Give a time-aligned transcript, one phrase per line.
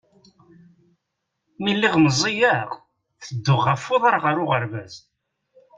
[1.61, 2.69] Mi lliɣ meẓẓiyeɣ,
[3.23, 4.93] tedduɣ ɣef uḍar ɣer uɣerbaz.